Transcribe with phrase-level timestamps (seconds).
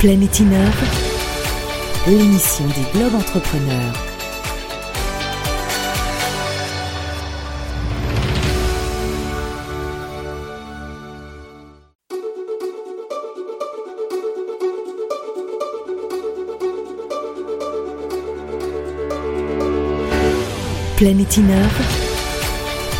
[0.00, 0.84] Planète Innove,
[2.06, 3.92] l'émission des Globes Entrepreneurs.
[20.96, 21.60] Planète Innove,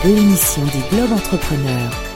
[0.04, 2.09] l'émission des Globes Entrepreneurs.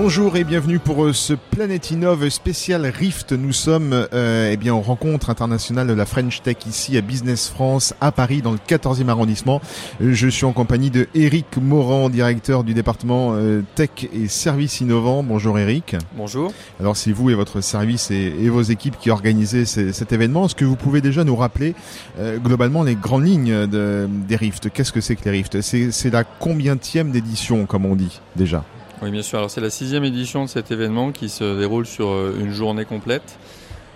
[0.00, 3.32] Bonjour et bienvenue pour euh, ce Planète Innove spécial Rift.
[3.32, 7.48] Nous sommes euh, eh bien en rencontre internationale de la French Tech ici à Business
[7.48, 9.60] France à Paris dans le 14e arrondissement.
[10.00, 15.24] Je suis en compagnie de Eric Morand, directeur du département euh, Tech et Services Innovants.
[15.24, 15.96] Bonjour Eric.
[16.16, 16.52] Bonjour.
[16.78, 20.46] Alors c'est vous et votre service et, et vos équipes qui organisez ces- cet événement.
[20.46, 21.74] Est-ce que vous pouvez déjà nous rappeler
[22.20, 26.10] euh, globalement les grandes lignes de- des Rifts Qu'est-ce que c'est que les C'est c'est
[26.10, 28.64] la combientième d'édition comme on dit déjà?
[29.02, 29.38] Oui, bien sûr.
[29.38, 32.84] Alors, c'est la sixième édition de cet événement qui se déroule sur euh, une journée
[32.84, 33.38] complète,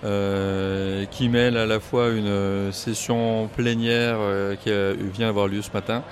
[0.05, 4.71] euh, qui mêle à la fois une euh, session plénière euh, qui
[5.13, 6.03] vient avoir lieu ce matin,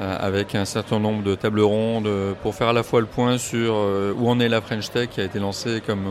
[0.00, 2.08] avec un certain nombre de tables rondes
[2.44, 3.74] pour faire à la fois le point sur
[4.16, 6.04] où en est la French Tech, qui a été lancée, comme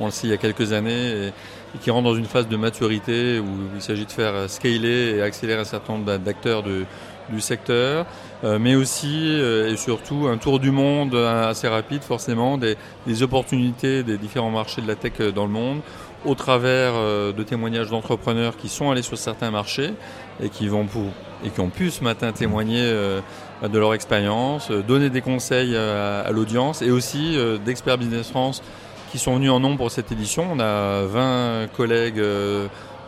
[0.00, 2.48] on le sait, il y a quelques années, et, et qui rentre dans une phase
[2.48, 6.64] de maturité où il s'agit de faire scaler et accélérer un certain nombre d'a- d'acteurs
[6.64, 6.86] de-
[7.30, 8.06] du secteur.
[8.42, 12.76] Euh, mais aussi euh, et surtout un tour du monde euh, assez rapide forcément des,
[13.22, 15.80] opportunités des différents marchés de la tech dans le monde
[16.24, 16.92] au travers
[17.32, 19.94] de témoignages d'entrepreneurs qui sont allés sur certains marchés
[20.42, 21.06] et qui vont pour,
[21.44, 26.30] et qui ont pu ce matin témoigner de leur expérience, donner des conseils à, à
[26.30, 28.62] l'audience et aussi d'experts Business France
[29.10, 30.46] qui sont venus en nombre pour cette édition.
[30.52, 32.22] On a 20 collègues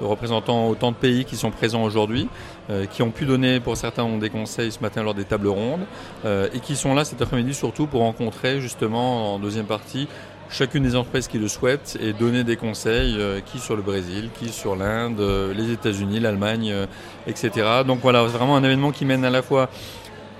[0.02, 2.28] représentant autant de pays qui sont présents aujourd'hui,
[2.70, 5.86] euh, qui ont pu donner pour certains des conseils ce matin lors des tables rondes,
[6.24, 10.08] euh, et qui sont là cet après-midi surtout pour rencontrer justement en deuxième partie
[10.50, 14.28] chacune des entreprises qui le souhaitent et donner des conseils, euh, qui sur le Brésil,
[14.38, 15.20] qui sur l'Inde,
[15.56, 16.74] les États-Unis, l'Allemagne,
[17.26, 17.50] etc.
[17.86, 19.70] Donc voilà, c'est vraiment un événement qui mène à la fois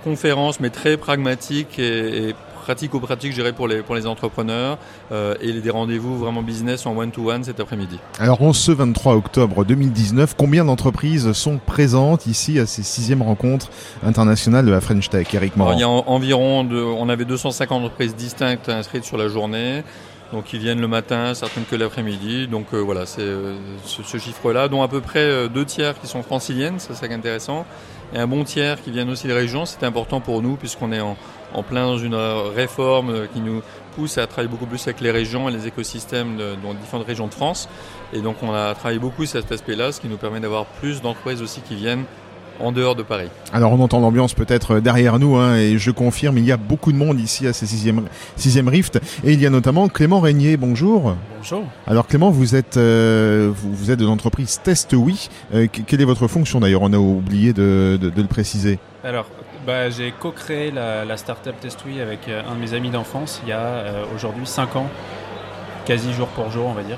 [0.03, 4.77] conférence, mais très pragmatique et pratico-pratique, je dirais, pour les, pour les entrepreneurs,
[5.11, 7.99] euh, et des rendez-vous vraiment business en one-to-one cet après-midi.
[8.19, 13.69] Alors en ce 23 octobre 2019, combien d'entreprises sont présentes ici à ces sixièmes rencontres
[14.03, 17.25] internationales de la French Tech, Eric Morand il y a en- environ, de, on avait
[17.25, 19.83] 250 entreprises distinctes inscrites sur la journée.
[20.31, 22.47] Donc ils viennent le matin, certaines que l'après-midi.
[22.47, 23.53] Donc euh, voilà, c'est euh,
[23.85, 27.11] ce, ce chiffre-là, dont à peu près euh, deux tiers qui sont franciliennes, ça c'est
[27.13, 27.65] intéressant,
[28.13, 29.65] et un bon tiers qui viennent aussi des régions.
[29.65, 31.15] C'est important pour nous puisqu'on est en,
[31.63, 33.61] plein dans une euh, réforme euh, qui nous
[33.95, 37.33] pousse à travailler beaucoup plus avec les régions et les écosystèmes dans différentes régions de
[37.33, 37.69] France.
[38.11, 41.01] Et donc on a travaillé beaucoup sur cet aspect-là, ce qui nous permet d'avoir plus
[41.01, 42.05] d'entreprises aussi qui viennent
[42.59, 43.27] en dehors de Paris.
[43.51, 46.91] Alors on entend l'ambiance peut-être derrière nous, hein, et je confirme, il y a beaucoup
[46.91, 48.03] de monde ici à ces sixième,
[48.35, 51.15] sixième Rift, et il y a notamment Clément Régnier, bonjour.
[51.37, 51.63] Bonjour.
[51.87, 55.29] Alors Clément, vous êtes, euh, vous, vous êtes de l'entreprise Test Oui.
[55.53, 56.81] Euh, que- quelle est votre fonction d'ailleurs?
[56.83, 58.79] On a oublié de, de- de le préciser.
[59.03, 59.25] Alors,
[59.67, 63.49] bah, j'ai co-créé la, la startup Testui avec euh, un de mes amis d'enfance il
[63.49, 64.87] y a euh, aujourd'hui 5 ans,
[65.85, 66.97] quasi jour pour jour, on va dire.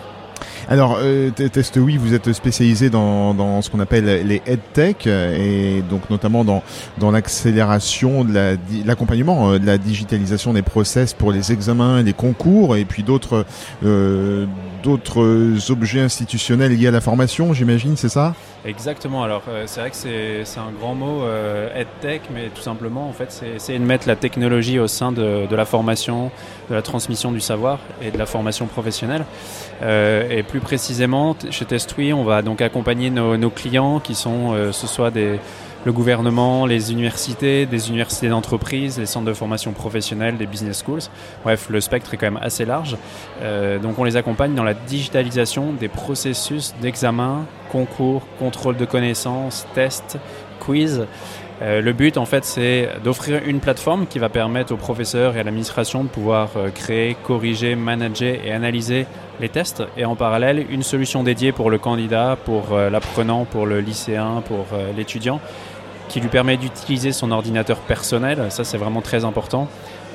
[0.67, 5.77] Alors, euh, Test Oui, vous êtes spécialisé dans, dans ce qu'on appelle les EdTech, euh,
[5.77, 8.51] et donc notamment dans, l'accélération, de la
[8.85, 13.45] l'accompagnement euh, de la digitalisation des process pour les examens les concours, et puis d'autres
[13.83, 14.45] euh,
[14.83, 18.33] d'autres objets institutionnels liés à la formation, j'imagine, c'est ça?
[18.65, 19.23] Exactement.
[19.23, 23.13] Alors, euh, c'est vrai que c'est un grand mot, euh, EdTech, mais tout simplement, en
[23.13, 26.31] fait, c'est essayer de mettre la technologie au sein de, de la formation,
[26.69, 29.25] de la transmission du savoir et de la formation professionnelle.
[29.83, 34.55] Euh, et plus précisément, chez Testui, on va donc accompagner nos, nos clients qui sont,
[34.71, 35.39] ce soit des,
[35.85, 41.03] le gouvernement, les universités, des universités d'entreprise, les centres de formation professionnelle, des business schools.
[41.43, 42.97] Bref, le spectre est quand même assez large.
[43.41, 49.67] Euh, donc on les accompagne dans la digitalisation des processus d'examen, concours, contrôle de connaissances,
[49.75, 50.17] tests,
[50.59, 51.05] quiz.
[51.61, 55.39] Euh, le but, en fait, c'est d'offrir une plateforme qui va permettre aux professeurs et
[55.39, 59.05] à l'administration de pouvoir euh, créer, corriger, manager et analyser
[59.39, 59.83] les tests.
[59.97, 64.43] Et en parallèle, une solution dédiée pour le candidat, pour euh, l'apprenant, pour le lycéen,
[64.45, 65.39] pour euh, l'étudiant,
[66.09, 68.45] qui lui permet d'utiliser son ordinateur personnel.
[68.49, 69.67] Ça, c'est vraiment très important.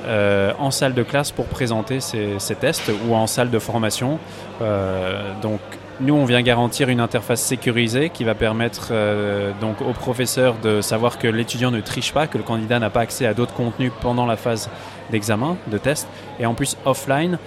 [0.05, 4.19] euh, en salle de classe pour présenter ces tests ou en salle de formation.
[4.61, 5.59] Euh, donc,
[5.99, 10.81] nous, on vient garantir une interface sécurisée qui va permettre euh, donc au professeur de
[10.81, 13.91] savoir que l'étudiant ne triche pas, que le candidat n'a pas accès à d'autres contenus
[14.01, 14.69] pendant la phase
[15.11, 16.07] d'examen, de test,
[16.39, 17.37] et en plus offline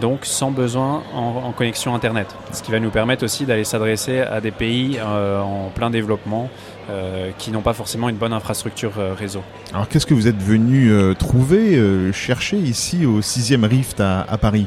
[0.00, 2.28] donc sans besoin en, connexion Internet.
[2.52, 6.48] Ce qui va nous permettre aussi d'aller s'adresser à des pays en plein développement
[6.90, 9.42] euh, qui n'ont pas forcément une bonne infrastructure euh, réseau.
[9.72, 11.78] Alors qu'est-ce que vous êtes venu trouver,
[12.12, 14.66] chercher ici au 6e Rift à, Paris?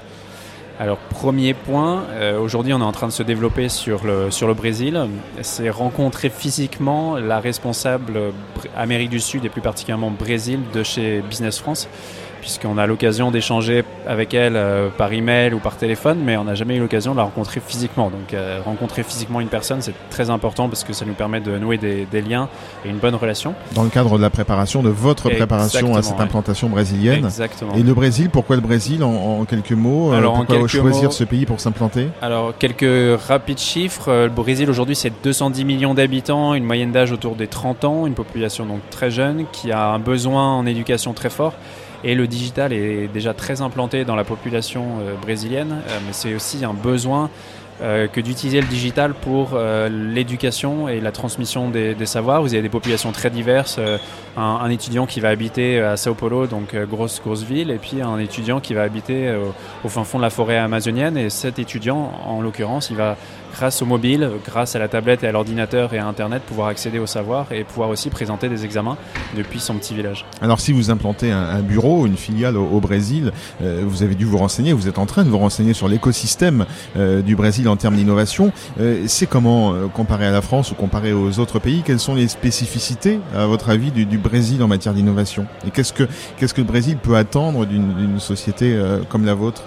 [0.79, 2.05] Alors premier point,
[2.39, 5.07] aujourd'hui on est en train de se développer sur le, sur le Brésil,
[5.41, 8.19] c'est rencontrer physiquement la responsable
[8.75, 11.87] Amérique du Sud et plus particulièrement Brésil de chez Business France
[12.43, 16.55] puisqu'on a l'occasion d'échanger avec elle euh, par email ou par téléphone, mais on n'a
[16.55, 18.09] jamais eu l'occasion de la rencontrer physiquement.
[18.09, 21.57] Donc euh, rencontrer physiquement une personne, c'est très important parce que ça nous permet de
[21.57, 22.49] nouer des, liens
[22.85, 23.55] et une bonne relation.
[23.75, 27.23] Dans le cadre de la préparation, de votre préparation à cette implantation brésilienne.
[27.23, 27.75] Exactement.
[27.75, 31.45] Et le Brésil, pourquoi le Brésil en, quelques mots euh, Alors, Pourquoi choisir ce pays
[31.45, 32.09] pour s'implanter?
[32.21, 34.11] Alors quelques rapides chiffres.
[34.11, 38.15] Le Brésil aujourd'hui c'est 210 millions d'habitants, une moyenne d'âge autour des 30 ans, une
[38.15, 41.53] population donc très jeune qui a un besoin en éducation très fort.
[42.03, 46.35] Et le digital est déjà très implanté dans la population euh, brésilienne, euh, mais c'est
[46.35, 47.29] aussi un besoin
[47.81, 49.57] euh, que d'utiliser le digital pour
[49.89, 52.41] l'éducation et la transmission des, savoirs.
[52.41, 53.79] Vous avez des populations très diverses.
[54.37, 58.19] un, étudiant qui va habiter à Sao Paulo, donc grosse, grosse ville, et puis un
[58.19, 59.33] étudiant qui va habiter
[59.83, 61.17] au fin fond de la forêt amazonienne.
[61.17, 63.17] Et cet étudiant, en l'occurrence, il va
[63.53, 66.99] grâce au mobile, grâce à la tablette et à l'ordinateur et à Internet, pouvoir accéder
[66.99, 68.97] au savoir et pouvoir aussi présenter des examens
[69.37, 70.25] depuis son petit village.
[70.41, 74.37] Alors si vous implantez un, bureau, une filiale au, Brésil, euh, vous avez dû vous
[74.37, 76.65] renseigner, vous êtes en train de vous renseigner sur l'écosystème
[76.97, 78.51] euh, du Brésil en termes d'innovation.
[78.79, 82.27] Euh, c'est comment comparé à la France ou comparé aux autres pays Quelles sont les
[82.27, 85.45] spécificités, à votre avis, du, du Brésil en matière d'innovation?
[85.67, 86.07] Et qu'est-ce que,
[86.37, 88.77] qu'est-ce que le Brésil peut attendre d'une société
[89.09, 89.63] comme la vôtre?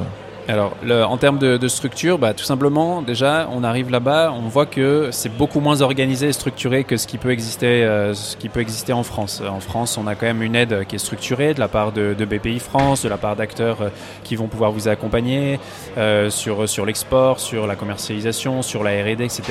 [0.49, 0.77] Alors,
[1.11, 5.35] en termes de, structure, bah, tout simplement, déjà, on arrive là-bas, on voit que c'est
[5.37, 8.93] beaucoup moins organisé et structuré que ce qui peut exister, euh, ce qui peut exister
[8.93, 9.43] en France.
[9.49, 12.15] En France, on a quand même une aide qui est structurée de la part de,
[12.15, 13.89] BPI France, de la part d'acteurs euh,
[14.23, 15.59] qui vont pouvoir vous accompagner
[15.99, 19.43] euh, sur sur l'export, sur la commercialisation, sur la R&D, etc.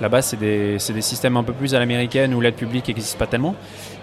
[0.00, 3.26] Là-bas, c'est des, des systèmes un peu plus à l'américaine où l'aide publique n'existe pas
[3.26, 3.54] tellement.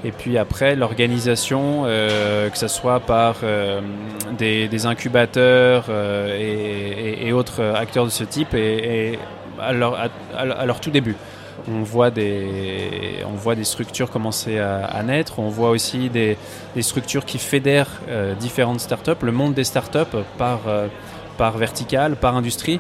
[0.03, 3.35] Et puis après, l'organisation, que ce soit par
[4.37, 9.19] des, incubateurs, euh, et, autres acteurs de ce type et,
[9.59, 11.15] à, leur, tout début.
[11.69, 16.37] On voit des, on voit des structures commencer à, naître, on voit aussi des,
[16.81, 20.87] structures qui fédèrent euh, différentes startups, le monde des startups par, euh,
[21.37, 22.79] par verticale, par industrie.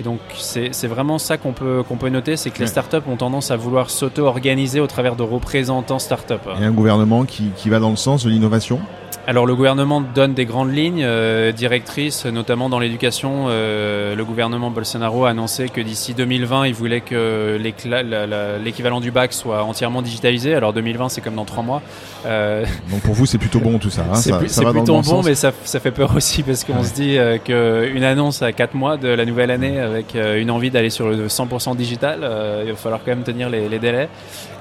[0.00, 3.16] Et donc c'est vraiment ça qu'on peut, qu'on peut noter, c'est que les startups ont
[3.16, 6.32] tendance à vouloir s'auto-organiser au travers de représentants startups.
[6.58, 8.80] Et un gouvernement qui, qui va dans le sens de l'innovation
[9.26, 13.46] alors le gouvernement donne des grandes lignes euh, directrices, notamment dans l'éducation.
[13.48, 19.32] Euh, le gouvernement Bolsonaro a annoncé que d'ici 2020, il voulait que l'équivalent du bac
[19.32, 20.54] soit entièrement digitalisé.
[20.54, 21.82] Alors 2020, c'est comme dans trois mois.
[22.24, 24.06] Euh, Donc pour vous, c'est plutôt bon tout ça.
[24.10, 28.42] Hein c'est plutôt bon, mais ça, fait peur aussi parce qu'on se dit qu'une annonce
[28.42, 32.20] à quatre mois de la nouvelle année avec une envie d'aller sur le 100% digital,
[32.64, 34.08] il va falloir quand même tenir les, les délais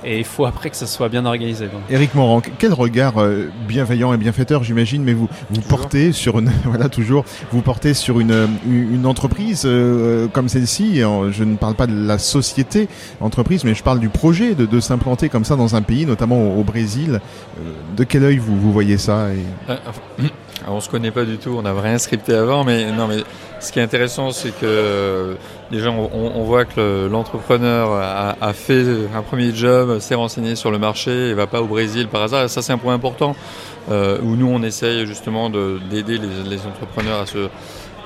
[0.03, 1.65] et il faut après que ça soit bien organisé.
[1.65, 1.81] Donc.
[1.89, 3.15] Eric Morand, quel regard
[3.67, 4.17] bienveillant et
[4.63, 9.63] j'imagine, mais vous vous portez sur une voilà toujours vous portez sur une une entreprise
[9.65, 11.01] euh, comme celle-ci.
[11.31, 12.87] Je ne parle pas de la société
[13.21, 16.55] entreprise, mais je parle du projet de, de s'implanter comme ça dans un pays, notamment
[16.55, 17.19] au, Brésil.
[17.59, 20.23] Euh, de quel œil vous vous voyez ça et...
[20.69, 23.23] Euh, on se connaît pas du tout, on n'a rien scripté avant, mais non, mais
[23.59, 25.35] ce qui est intéressant, c'est que
[25.71, 28.83] déjà on, voit que l'entrepreneur a, fait
[29.13, 32.49] un premier job, s'est renseigné sur le marché, et va pas au Brésil par hasard.
[32.49, 33.35] ça, c'est un point important
[33.91, 37.25] euh, où nous on essaye justement d'aider les, entrepreneurs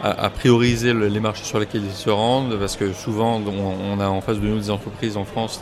[0.01, 4.21] à, prioriser les marchés sur lesquels ils se rendent, parce que souvent on, a en
[4.21, 5.61] face de nous des entreprises en France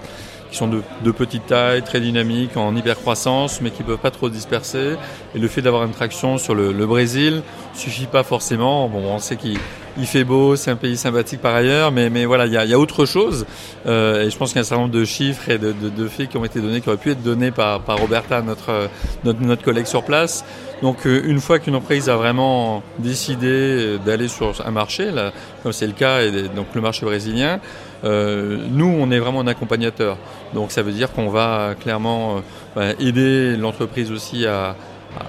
[0.51, 3.97] qui sont de, de petite taille, très dynamiques, en hyper croissance, mais qui ne peuvent
[3.97, 4.95] pas trop disperser.
[5.33, 7.41] Et le fait d'avoir une traction sur le, le Brésil
[7.73, 8.87] suffit pas forcément.
[8.89, 9.57] Bon, on sait qu'il
[9.97, 12.65] il fait beau, c'est un pays sympathique par ailleurs, mais, mais voilà, il y a,
[12.65, 13.45] y a, autre chose.
[13.85, 15.89] Euh, et je pense qu'il y a un certain nombre de chiffres et de, de,
[15.89, 18.89] de, faits qui ont été donnés, qui auraient pu être donnés par, par Roberta, notre,
[19.23, 20.45] notre, notre collègue sur place.
[20.81, 25.31] Donc euh, une fois qu'une entreprise a vraiment décidé d'aller sur un marché, là,
[25.63, 27.57] comme c'est le cas, et donc le marché brésilien, euh,
[28.03, 30.17] nous on est vraiment un accompagnateur.
[30.53, 32.39] Donc ça veut dire qu'on va clairement euh,
[32.75, 34.75] bah, aider l'entreprise aussi à,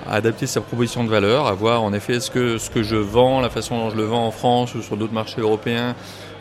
[0.08, 3.40] adapter sa proposition de valeur, à voir en effet est-ce que ce que je vends,
[3.40, 5.94] la façon dont je le vends en France ou sur d'autres marchés européens,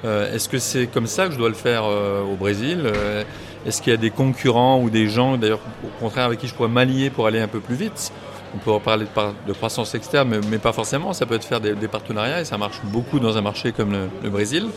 [0.04, 3.24] euh, est-ce que c'est comme ça que je dois le faire euh, au Brésil euh,
[3.66, 6.56] Est-ce qu'il y a des concurrents ou des gens, d'ailleurs au contraire avec qui je
[6.56, 8.12] pourrais m'allier pour aller un peu plus vite
[8.56, 9.06] on peut parler
[9.48, 11.14] de, croissance externe, mais, pas forcément.
[11.14, 13.92] Ça peut être faire des, partenariats et ça marche beaucoup dans un marché comme
[14.24, 14.68] le, Brésil.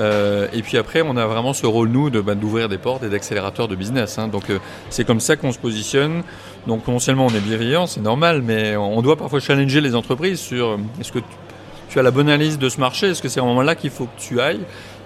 [0.00, 3.08] et puis après, on a vraiment ce rôle, nous, de, bah, d'ouvrir des portes et
[3.08, 4.18] d'accélérateur de business.
[4.18, 4.28] Hein.
[4.28, 4.44] Donc
[4.88, 6.22] c'est comme ça qu'on se positionne.
[6.66, 10.40] Donc non seulement on est bienveillant, c'est normal, mais on doit parfois challenger les entreprises
[10.40, 11.20] sur est-ce que
[11.88, 13.08] tu as la bonne analyse de ce marché?
[13.08, 14.60] Est-ce que c'est vraiment là qu'il faut que tu ailles?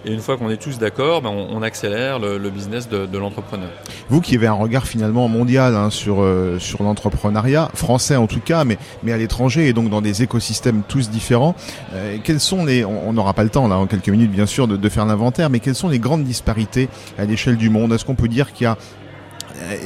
[0.04, 3.70] Et une fois qu'on est tous d'accord, ben on, accélère le, business de, l'entrepreneur.
[4.08, 8.40] Vous qui avez un regard finalement mondial hein, sur euh, sur l'entrepreneuriat français en tout
[8.40, 11.54] cas, mais mais à l'étranger et donc dans des écosystèmes tous différents,
[11.94, 14.68] euh, quels sont les On n'aura pas le temps là en quelques minutes bien sûr
[14.68, 17.92] de, de faire l'inventaire, mais quelles sont les grandes disparités à l'échelle du monde?
[17.92, 18.76] Est-ce qu'on peut dire qu'il y a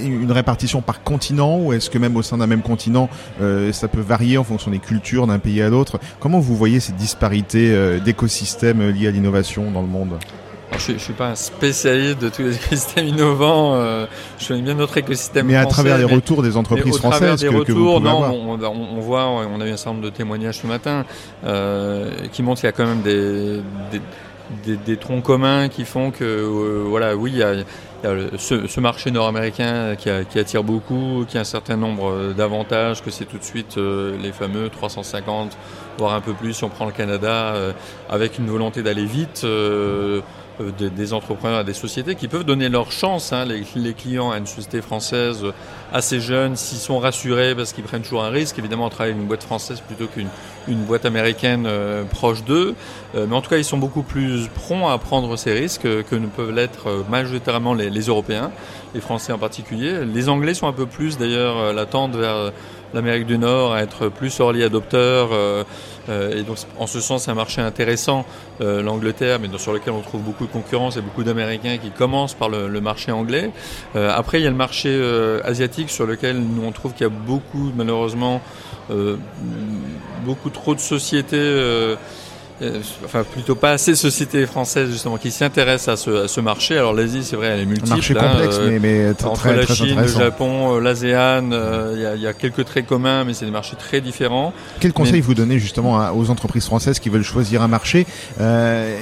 [0.03, 3.09] une répartition par continent ou est-ce que même au sein d'un même continent,
[3.41, 5.99] euh, ça peut varier en fonction des cultures d'un pays à l'autre?
[6.21, 10.19] Comment vous voyez ces disparités euh, d'écosystèmes liés à l'innovation dans le monde?
[10.79, 13.75] Je ne suis pas un spécialiste de tous les écosystèmes innovants.
[14.39, 18.01] je connais bien notre écosystème Mais à travers les retours des entreprises françaises des retours,
[18.01, 21.05] non, On, on, voit, on a eu un certain nombre de témoignages ce matin
[22.33, 23.63] qui montrent qu'il y a quand même des,
[24.67, 27.55] des, des, troncs communs qui font que, voilà, oui, il y a,
[28.03, 33.25] ce, marché nord-américain qui, attire beaucoup, qui a un certain nombre euh, d'avantages, que c'est
[33.25, 35.57] tout de suite euh, les fameux 350,
[35.99, 37.73] voire un peu plus si on prend le Canada, euh,
[38.09, 39.45] avec une volonté d'aller vite.
[40.61, 44.81] Des, entrepreneurs, des sociétés qui peuvent donner leur chance, hein, les, clients à une société
[44.81, 45.45] française
[45.93, 48.59] assez jeune, s'ils sont rassurés parce qu'ils prennent toujours un risque.
[48.59, 50.29] Évidemment, on travaille avec une boîte française plutôt qu'une
[50.69, 52.75] une boîte américaine euh, proche d'eux.
[53.15, 56.15] Euh, mais en tout cas, ils sont beaucoup plus prompts à prendre ces risques que
[56.15, 58.51] ne peuvent l'être euh, majoritairement les, les, Européens,
[58.95, 60.05] les Français en particulier.
[60.05, 62.53] Les Anglais sont un peu plus d'ailleurs la tente vers
[62.95, 65.31] l'Amérique du Nord à être plus early adopteur.
[66.09, 68.25] et donc, en ce sens, c'est un marché intéressant,
[68.61, 72.49] l'Angleterre, mais sur lequel on trouve beaucoup de concurrence et beaucoup d'Américains qui commencent par
[72.49, 73.51] le, le marché anglais.
[73.95, 74.91] après, il y a le marché
[75.45, 78.41] asiatique sur lequel nous on trouve qu'il y a beaucoup, malheureusement,
[78.91, 79.17] euh,
[80.25, 81.97] beaucoup trop de sociétés euh, euh,
[83.05, 86.77] enfin plutôt pas assez de sociétés françaises justement qui s'intéressent à ce, à ce marché.
[86.77, 87.93] Alors l'Asie, c'est vrai, elle est multiple.
[87.93, 91.51] Un marché complexe, hein, mais, mais entre très, la très Chine, le Japon, euh, l'ASEAN,
[91.95, 94.53] il y, y, a quelques traits communs, mais c'est des marchés très différents.
[94.81, 98.07] Quel conseil vous donnez justement aux entreprises françaises qui veulent choisir un marché?
[98.41, 98.97] Euh,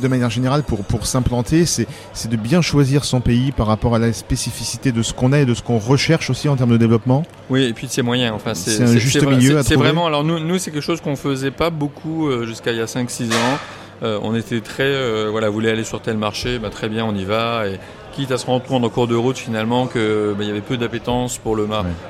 [0.00, 3.94] de manière générale pour pour s'implanter, c'est c'est de bien choisir son pays par rapport
[3.94, 6.70] à la spécificité de ce qu'on a et de ce qu'on recherche aussi en termes
[6.70, 7.24] de développement?
[7.50, 8.32] Oui, et puis de ses moyens.
[8.34, 9.62] Enfin, c'est un juste milieu.
[9.62, 10.06] C'est vraiment.
[10.06, 13.32] Alors nous, nous c'est quelque chose qu'on faisait pas beaucoup jusqu'à il y a 5-6
[13.32, 13.58] ans.
[14.02, 17.14] Euh, on était très, euh, voilà, voulait aller sur tel marché, bah, très bien, on
[17.14, 17.66] y va.
[17.68, 17.78] Et
[18.12, 20.60] quitte à se rendre compte en cours de route finalement que bah, il y avait
[20.60, 21.68] peu d'appétence pour le,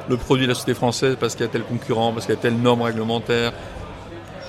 [0.09, 2.39] le produit de la société française parce qu'il y a tel concurrent, parce qu'il y
[2.39, 3.53] a telle norme réglementaire.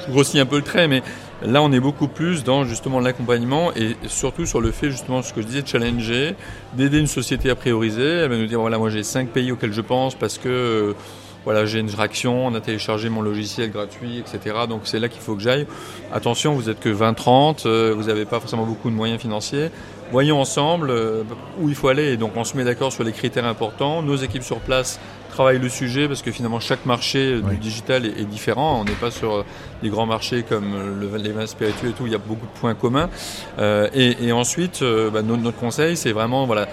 [0.06, 1.04] Je grossis un peu le trait, mais
[1.44, 5.34] là on est beaucoup plus dans justement l'accompagnement et surtout sur le fait justement ce
[5.34, 6.36] que je disais de challenger,
[6.74, 8.04] d'aider une société à prioriser.
[8.04, 10.96] Elle va nous dire voilà moi j'ai cinq pays auxquels je pense parce que
[11.44, 14.56] voilà, j'ai une réaction, on a téléchargé mon logiciel gratuit, etc.
[14.70, 15.66] Donc c'est là qu'il faut que j'aille.
[16.14, 19.72] Attention, vous êtes que 20-30, euh, vous n'avez pas forcément beaucoup de moyens financiers.
[20.12, 21.24] Voyons ensemble euh,
[21.60, 22.14] où il faut aller.
[22.14, 24.04] Et donc on se met d'accord sur les critères importants.
[24.04, 25.00] Nos équipes sur place
[25.32, 28.82] travaillent le sujet parce que finalement chaque marché du digital est, différent.
[28.82, 29.46] On n'est pas sur
[29.82, 32.06] des grands marchés comme le, les vins spiritueux et tout.
[32.06, 33.10] Il y a beaucoup de points communs.
[33.58, 36.68] Euh, et, ensuite, bah, notre, notre, conseil, c'est vraiment voilà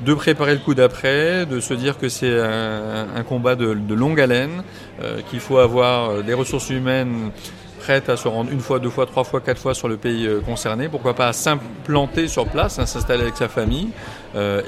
[0.00, 4.62] de préparer le coup d'après, de se dire que c'est un, combat de, longue haleine,
[5.02, 7.30] euh, qu'il faut avoir euh, des ressources humaines
[7.78, 10.26] prêtes à se rendre une fois, deux fois, trois fois, quatre fois sur le pays
[10.26, 10.88] euh, concerné.
[10.88, 13.88] Pourquoi pas s'implanter sur place, hein, s'installer avec sa famille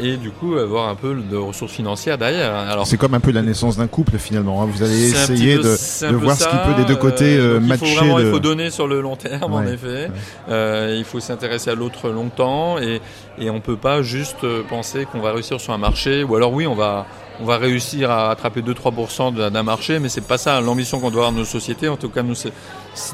[0.01, 2.53] et du coup avoir un peu de ressources financières derrière.
[2.55, 4.63] Alors c'est comme un peu la naissance d'un couple finalement.
[4.63, 4.69] Hein.
[4.69, 7.85] Vous allez essayer de, voir ce qui peut des deux côtés matcher.
[7.85, 10.11] Il faut vraiment, il faut donner sur le long terme en effet.
[10.49, 13.01] il faut s'intéresser à l'autre longtemps et
[13.41, 16.53] et on peut pas juste euh, penser qu'on va réussir sur un marché ou alors
[16.53, 17.07] oui on va
[17.41, 21.21] on va réussir à attraper 2-3% d'un marché, mais c'est pas ça l'ambition qu'on doit
[21.21, 21.89] avoir dans nos sociétés.
[21.89, 22.35] En tout cas, nous,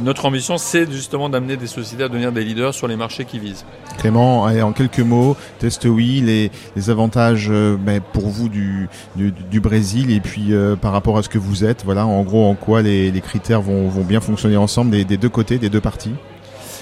[0.00, 3.38] notre ambition, c'est justement d'amener des sociétés à devenir des leaders sur les marchés qui
[3.38, 3.64] visent.
[3.98, 9.60] Clément, en quelques mots, test oui, les, les avantages euh, ben, pour vous du, du,
[9.60, 12.54] Brésil et puis euh, par rapport à ce que vous êtes, voilà, en gros, en
[12.54, 15.80] quoi les, les critères vont, vont bien fonctionner ensemble des, des deux côtés, des deux
[15.80, 16.14] parties?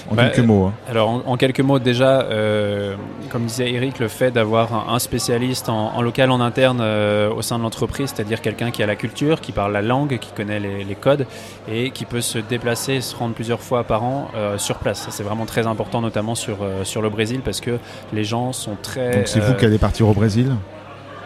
[0.09, 0.65] En bah, quelques mots.
[0.65, 0.73] Hein.
[0.89, 2.95] Alors en, quelques mots déjà, euh,
[3.29, 7.57] comme disait Eric, le fait d'avoir un, spécialiste en, local, en interne euh, au sein
[7.57, 10.95] de l'entreprise, c'est-à-dire quelqu'un qui a la culture, qui parle la langue, qui connaît les,
[10.95, 11.25] codes
[11.69, 15.07] et qui peut se déplacer, se rendre plusieurs fois par an euh, sur place.
[15.09, 17.79] C'est vraiment très important, notamment sur, sur le Brésil, parce que
[18.13, 19.11] les gens sont très...
[19.11, 20.51] Donc c'est vous qui allez partir au Brésil?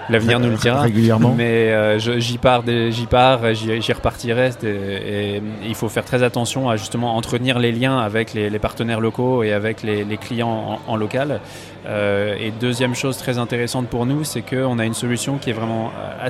[0.10, 0.82] L'avenir nous le dira.
[0.82, 1.34] Régulièrement.
[1.38, 4.52] Mais euh, j'y pars, j'y pars, j'y repartirai.
[4.64, 9.44] Et, il faut faire très attention à justement entretenir les liens avec les, partenaires locaux
[9.44, 11.40] et avec les, clients en, local.
[11.86, 15.54] Euh, et deuxième chose très intéressante pour nous, c'est qu'on a une solution qui est
[15.54, 16.30] vraiment euh,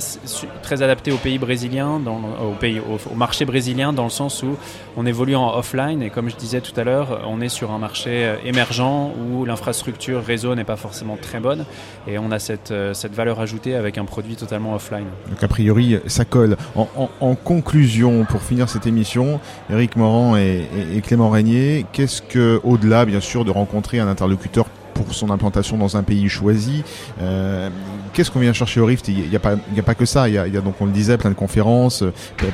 [0.61, 4.57] très adaptée au pays brésilien, dans, au, pays, au, marché brésilien, dans le sens où
[4.95, 6.03] on évolue en offline.
[6.03, 10.23] Et comme je disais tout à l'heure, on est sur un marché émergent où l'infrastructure
[10.23, 11.65] réseau n'est pas forcément très bonne.
[12.07, 15.05] Et on a cette, cette valeur ajoutée avec un produit totalement offline.
[15.29, 16.57] Donc a priori, ça colle.
[16.75, 20.67] En, conclusion, pour finir cette émission, Eric Morand et,
[21.03, 25.95] Clément Régnier, qu'est-ce que, au-delà bien sûr de rencontrer un interlocuteur pour son implantation dans
[25.95, 26.83] un pays choisi.
[27.21, 27.69] Euh,
[28.11, 29.07] qu'est-ce qu'on vient chercher au Rift?
[29.07, 30.27] Il n'y a, pas, a pas que ça.
[30.27, 32.03] Il y a, donc, on le disait, plein de conférences,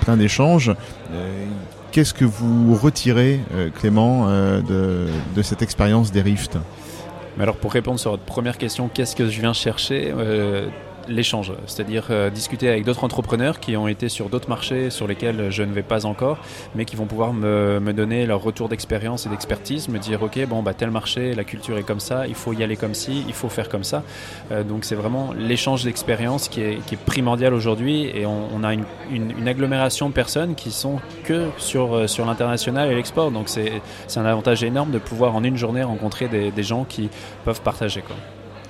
[0.01, 0.71] plein d'échanges.
[1.91, 3.39] Qu'est-ce que vous retirez,
[3.79, 6.57] Clément, de, de cette expérience des Rifts?
[7.37, 10.13] Mais alors pour répondre sur votre première question, qu'est-ce que je viens chercher?
[10.15, 10.67] Euh,
[11.07, 15.51] l'échange, c'est-à-dire euh, discuter avec d'autres entrepreneurs qui ont été sur d'autres marchés sur lesquels
[15.51, 16.39] je ne vais pas encore,
[16.75, 20.45] mais qui vont pouvoir me, me donner leur retour d'expérience et d'expertise, me dire ok
[20.47, 23.23] bon bah tel marché, la culture est comme ça, il faut y aller comme ci,
[23.27, 24.03] il faut faire comme ça.
[24.51, 29.47] Euh, donc c'est vraiment l'échange d'expérience qui est, primordial aujourd'hui et on, a une, une,
[29.47, 33.31] agglomération de personnes qui sont que sur, euh, sur l'international et l'export.
[33.31, 33.81] Donc c'est
[34.15, 37.09] un avantage énorme de pouvoir en une journée rencontrer des, gens qui
[37.43, 38.03] peuvent partager.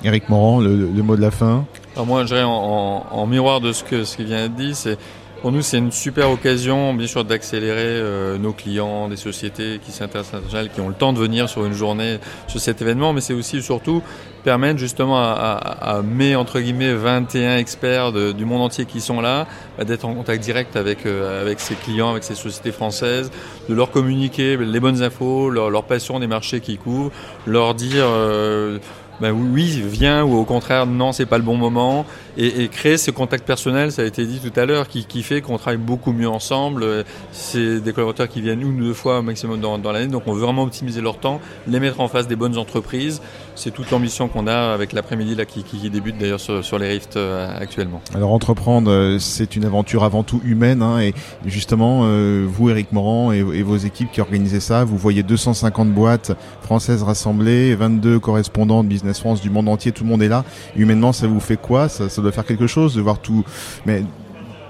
[0.04, 1.66] Eric Morand, le, mot de la fin?
[1.96, 4.76] Alors moi, je dirais en, en, miroir de ce, que, ce qui vient d'être dit,
[4.76, 4.98] c'est
[5.42, 9.92] pour nous, c'est une super occasion, bien sûr, d'accélérer euh, nos clients, des sociétés qui
[9.92, 13.22] s'intéressent à qui ont le temps de venir sur une journée sur cet événement, mais
[13.22, 14.02] c'est aussi surtout
[14.44, 19.48] permettre justement à, à, mes entre guillemets 21 experts du monde entier qui sont là
[19.78, 23.32] bah, d'être en contact direct avec euh, avec ces clients, avec ces sociétés françaises,
[23.70, 27.12] de leur communiquer les bonnes infos, leur, leur passion des marchés qu'ils couvrent,
[27.46, 28.80] leur dire euh,
[29.22, 32.06] ben oui, viens ou au contraire non, c'est pas le bon moment
[32.38, 35.42] et, créer ce contact personnel, ça a été dit tout à l'heure, qui, qui, fait
[35.42, 37.06] qu'on travaille beaucoup mieux ensemble.
[37.32, 40.24] C'est des collaborateurs qui viennent une ou deux fois au maximum dans, dans l'année, donc
[40.26, 43.22] on veut vraiment optimiser leur temps, les mettre en face des bonnes entreprises.
[43.56, 47.48] C'est toute l'ambition qu'on a avec l'après-midi là qui, débute d'ailleurs sur, les Rifts euh,
[47.58, 48.02] actuellement.
[48.14, 51.14] Alors entreprendre, euh, c'est une aventure avant tout humaine hein, et
[51.46, 55.94] justement euh, vous, Eric Morand et, et, vos équipes qui organisez ça, vous voyez 250
[55.94, 60.28] boîtes françaises rassemblées, 22 correspondants de Business France du monde entier, tout le monde est
[60.28, 60.44] là.
[60.76, 61.88] Humainement, ça vous fait quoi?
[61.88, 63.46] Ça, ça doit faire quelque chose de voir tout,
[63.86, 64.04] mais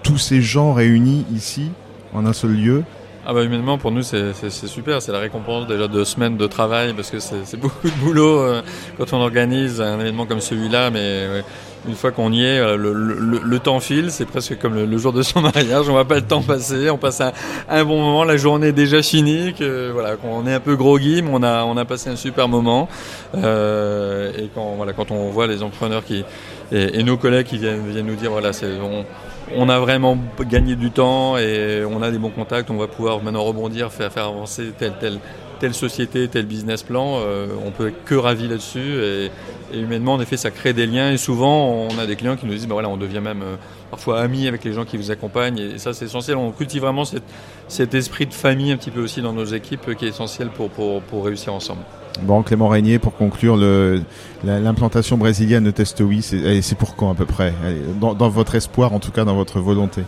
[0.04, 1.72] tous ces gens réunis ici
[2.13, 2.84] en un seul lieu.
[3.27, 6.94] Ah bah humainement pour nous c'est super, c'est la récompense déjà de semaines de travail
[6.94, 8.62] parce que c'est beaucoup de boulot euh,
[8.98, 11.41] quand on organise un événement comme celui-là, mais
[11.88, 15.14] une fois qu'on y est, le, le, le, temps file, c'est presque comme le, jour
[15.14, 18.38] de son mariage, on voit pas le temps passer, on passe un, bon moment, la
[18.38, 21.77] journée est déjà finie, que, voilà, qu'on est un peu groggy, mais on a, on
[21.77, 22.88] a passé un super moment.
[23.35, 26.24] Euh, et quand, voilà, quand on voit les entrepreneurs qui,
[26.72, 29.05] et, et nos collègues qui viennent, viennent nous dire, voilà, c'est, on,
[29.53, 33.22] on a vraiment gagné du temps et on a des bons contacts, on va pouvoir
[33.22, 35.20] maintenant rebondir, faire, avancer tel, tel,
[35.60, 39.01] telle société, tel business plan, euh, on peut être que ravi là-dessus.
[39.01, 39.31] Et,
[39.74, 41.12] humainement, en effet, ça crée des liens.
[41.12, 43.55] Et souvent, on a des clients qui nous disent, bah voilà, on devient même euh,
[43.90, 45.58] parfois amis avec les gens qui vous accompagnent.
[45.58, 46.38] Et, ça, c'est essentiel.
[46.38, 47.03] On cultive vraiment
[47.68, 51.25] cet esprit de famille un petit peu aussi dans nos équipes, qui est essentiel pour,
[51.25, 51.81] réussir ensemble.
[52.22, 53.58] Bon, Clément Régnier, pour conclure,
[54.44, 57.54] l'implantation brésilienne de Testowi, c'est pour quand à peu près?
[58.00, 60.04] Dans, dans, votre espoir, en tout cas dans votre volonté?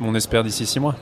[0.00, 0.96] On espère d'ici six mois.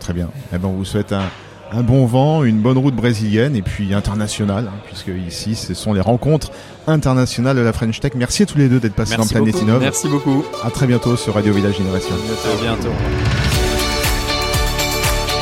[0.00, 0.28] Très bien.
[0.54, 1.24] Eh ben, on vous souhaite un,
[1.72, 5.92] un bon vent, une bonne route brésilienne et puis internationale, hein, puisque ici ce sont
[5.92, 6.50] les rencontres
[6.86, 8.12] internationales de la French Tech.
[8.14, 9.80] Merci à tous les deux d'être passés dans Planète Innov.
[9.80, 10.44] Merci beaucoup.
[10.64, 12.14] À très bientôt sur Radio Village Génération.
[12.14, 12.92] À bientôt.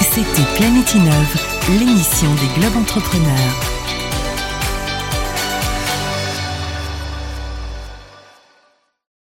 [0.01, 3.76] C'était Planète Innov, l'émission des Globes Entrepreneurs.